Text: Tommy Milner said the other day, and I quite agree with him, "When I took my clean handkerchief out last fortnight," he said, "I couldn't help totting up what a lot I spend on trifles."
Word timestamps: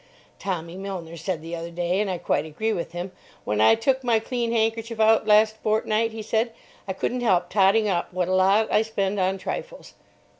Tommy 0.39 0.77
Milner 0.77 1.15
said 1.15 1.43
the 1.43 1.55
other 1.55 1.69
day, 1.69 1.99
and 1.99 2.09
I 2.09 2.17
quite 2.17 2.43
agree 2.43 2.73
with 2.73 2.91
him, 2.91 3.11
"When 3.43 3.61
I 3.61 3.75
took 3.75 4.03
my 4.03 4.17
clean 4.17 4.51
handkerchief 4.51 4.99
out 4.99 5.27
last 5.27 5.57
fortnight," 5.57 6.11
he 6.11 6.23
said, 6.23 6.53
"I 6.87 6.93
couldn't 6.93 7.21
help 7.21 7.51
totting 7.51 7.87
up 7.87 8.11
what 8.11 8.27
a 8.27 8.33
lot 8.33 8.71
I 8.71 8.81
spend 8.81 9.19
on 9.19 9.37
trifles." 9.37 9.93